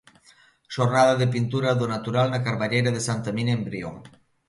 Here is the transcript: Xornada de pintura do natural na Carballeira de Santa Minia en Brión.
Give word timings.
Xornada 0.75 1.13
de 1.21 1.27
pintura 1.35 1.71
do 1.79 1.87
natural 1.93 2.27
na 2.29 2.43
Carballeira 2.47 2.89
de 2.95 3.01
Santa 3.07 3.29
Minia 3.35 3.53
en 3.57 3.61
Brión. 3.69 3.95